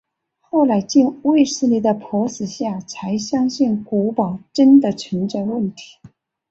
[0.39, 5.99] 后来经卫斯理的迫使下才相信古堡真的存在问题。